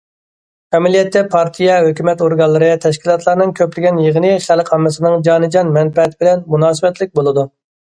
[0.77, 7.51] ئەمەلىيەتتە، پارتىيە، ھۆكۈمەت ئورگانلىرى، تەشكىلاتلارنىڭ كۆپلىگەن يىغىنى خەلق ئاممىسىنىڭ جانىجان مەنپەئەتى بىلەن مۇناسىۋەتلىك بولىدۇ.